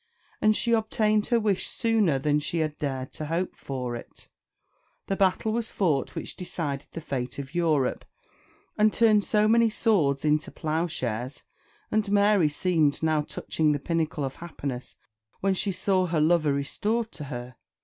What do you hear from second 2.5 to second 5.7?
had dared to hope for it. That battle was